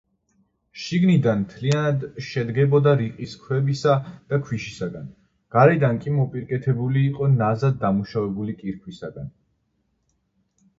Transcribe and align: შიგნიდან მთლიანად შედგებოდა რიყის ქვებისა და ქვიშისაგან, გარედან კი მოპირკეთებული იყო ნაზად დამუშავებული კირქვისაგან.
შიგნიდან 0.83 1.41
მთლიანად 1.43 2.05
შედგებოდა 2.27 2.93
რიყის 3.01 3.35
ქვებისა 3.43 3.99
და 4.33 4.41
ქვიშისაგან, 4.49 5.13
გარედან 5.57 6.01
კი 6.07 6.15
მოპირკეთებული 6.17 7.07
იყო 7.13 7.31
ნაზად 7.37 7.81
დამუშავებული 7.87 8.61
კირქვისაგან. 8.65 9.33